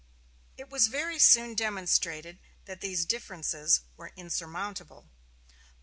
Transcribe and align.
It 0.57 0.71
was 0.71 0.87
very 0.87 1.19
soon 1.19 1.53
demonstrated 1.53 2.39
that 2.65 2.81
these 2.81 3.05
differences 3.05 3.81
were 3.97 4.11
insurmountable. 4.15 5.11